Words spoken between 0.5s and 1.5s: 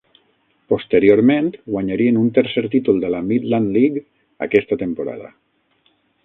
Posteriorment